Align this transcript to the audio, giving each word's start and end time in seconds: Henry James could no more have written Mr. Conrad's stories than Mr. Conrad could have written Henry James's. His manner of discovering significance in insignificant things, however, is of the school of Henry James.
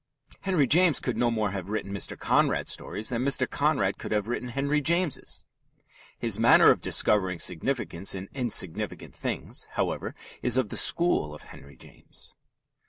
Henry 0.39 0.65
James 0.65 0.99
could 0.99 1.15
no 1.15 1.29
more 1.29 1.51
have 1.51 1.69
written 1.69 1.93
Mr. 1.93 2.17
Conrad's 2.17 2.71
stories 2.71 3.09
than 3.09 3.23
Mr. 3.23 3.47
Conrad 3.47 3.99
could 3.99 4.11
have 4.11 4.27
written 4.27 4.49
Henry 4.49 4.81
James's. 4.81 5.45
His 6.17 6.39
manner 6.39 6.71
of 6.71 6.81
discovering 6.81 7.37
significance 7.37 8.15
in 8.15 8.27
insignificant 8.33 9.13
things, 9.13 9.67
however, 9.73 10.15
is 10.41 10.57
of 10.57 10.69
the 10.69 10.75
school 10.77 11.35
of 11.35 11.43
Henry 11.53 11.75
James. 11.77 12.33